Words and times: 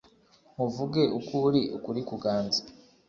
nkuvuge 0.53 1.01
uko 1.19 1.33
uri 1.47 1.61
ukuri 1.77 2.01
kuganze, 2.09 2.59